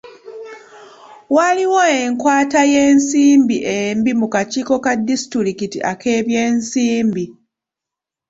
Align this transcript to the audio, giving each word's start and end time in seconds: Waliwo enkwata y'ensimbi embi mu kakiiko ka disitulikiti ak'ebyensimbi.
Waliwo 1.35 1.81
enkwata 2.01 2.59
y'ensimbi 2.73 3.57
embi 3.79 4.11
mu 4.19 4.27
kakiiko 4.33 4.75
ka 4.85 4.93
disitulikiti 5.07 5.77
ak'ebyensimbi. 5.91 7.25